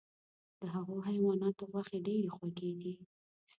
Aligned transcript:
د 0.59 0.61
هغو 0.73 0.95
حیواناتو 1.07 1.63
غوښې 1.71 1.97
ډیرې 2.07 2.29
خوږې 2.35 2.71
دي. 2.81 2.93